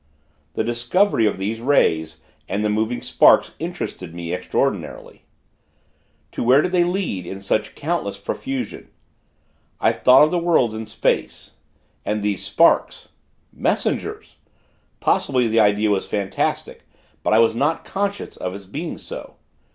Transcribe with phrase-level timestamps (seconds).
[0.53, 5.25] The discovery of these rays, and the moving sparks, interested me, extraordinarily.
[6.31, 8.89] To where did they lead, in such countless profusion?
[9.79, 11.51] I thought of the worlds in space....
[12.03, 13.09] And those sparks!
[13.53, 14.37] Messengers!
[14.99, 16.81] Possibly, the idea was fantastic;
[17.21, 19.35] but I was not conscious of its being so.